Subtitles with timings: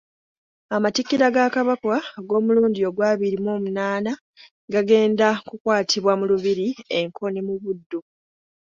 [0.75, 4.11] Amatikkira ga Kabaka ag'omulundi ogw'abiri mu munaana
[4.73, 7.99] gagenda kukwatibwa mu Lubiri e Nkoni mu Buddu.